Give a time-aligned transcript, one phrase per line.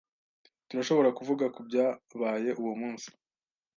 [0.67, 3.07] Turashobora kuvuga kubyabaye uwo munsi?